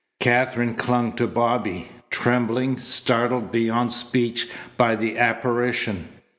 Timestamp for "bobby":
1.27-1.89